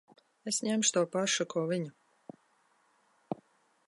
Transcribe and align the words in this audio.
Es 0.51 0.57
ņemšu 0.67 0.93
to 0.95 1.03
pašu, 1.15 1.45
ko 1.55 1.65
viņa. 1.71 3.45